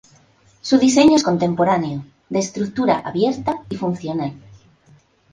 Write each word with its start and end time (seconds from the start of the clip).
Su 0.61 0.79
diseño 0.79 1.15
es 1.15 1.21
contemporáneo, 1.21 2.03
de 2.27 2.39
estructura 2.39 2.97
abierta 3.05 3.57
y 3.69 3.75
funcional. 3.75 4.33